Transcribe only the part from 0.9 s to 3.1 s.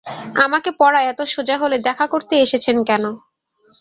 এত সোজা হলে দেখা করতে এসেছেন কেন?